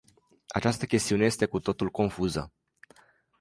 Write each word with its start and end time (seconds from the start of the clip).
Această 0.47 0.85
chestiune 0.85 1.25
este 1.25 1.45
cu 1.45 1.59
totul 1.59 1.89
confuză. 1.89 2.53